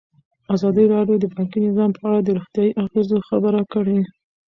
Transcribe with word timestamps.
ازادي 0.55 0.85
راډیو 0.95 1.17
د 1.21 1.25
بانکي 1.33 1.59
نظام 1.67 1.89
په 1.97 2.01
اړه 2.07 2.19
د 2.23 2.29
روغتیایي 2.37 2.77
اغېزو 2.83 3.17
خبره 3.29 3.61
کړې. 3.73 3.99